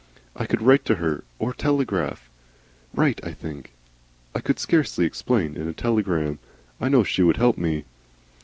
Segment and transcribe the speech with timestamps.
[0.35, 2.27] I could write to her or telegraph.
[2.91, 3.71] Write, I think.
[4.33, 6.39] I could scarcely explain in a telegram.
[6.81, 7.85] I know she would help me."